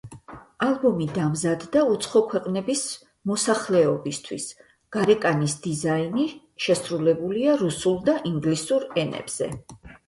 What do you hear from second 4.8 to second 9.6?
გარეკანის დიზაინი შესრულებულია რუსულ და ინგლისურ ენებზე.